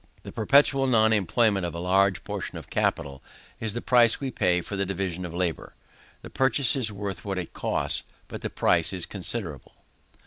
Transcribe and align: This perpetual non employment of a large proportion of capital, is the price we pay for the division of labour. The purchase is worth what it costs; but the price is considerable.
This 0.23 0.33
perpetual 0.33 0.87
non 0.87 1.13
employment 1.13 1.63
of 1.63 1.75
a 1.75 1.79
large 1.79 2.15
proportion 2.23 2.57
of 2.57 2.71
capital, 2.71 3.21
is 3.59 3.75
the 3.75 3.83
price 3.83 4.19
we 4.19 4.31
pay 4.31 4.59
for 4.59 4.75
the 4.75 4.83
division 4.83 5.25
of 5.25 5.31
labour. 5.35 5.75
The 6.23 6.31
purchase 6.31 6.75
is 6.75 6.91
worth 6.91 7.23
what 7.23 7.37
it 7.37 7.53
costs; 7.53 8.01
but 8.27 8.41
the 8.41 8.49
price 8.49 8.93
is 8.93 9.05
considerable. 9.05 9.75